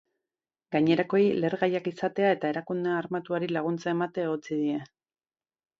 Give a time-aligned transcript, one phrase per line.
[0.75, 4.81] Gainerakoei lehergaiak izatea eta erakunde armatuari laguntza emate egotzi die.